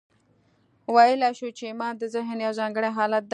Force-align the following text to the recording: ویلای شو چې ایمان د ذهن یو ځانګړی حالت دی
ویلای 0.95 1.33
شو 1.39 1.47
چې 1.57 1.63
ایمان 1.69 1.93
د 1.97 2.03
ذهن 2.15 2.37
یو 2.45 2.53
ځانګړی 2.59 2.89
حالت 2.97 3.23
دی 3.27 3.29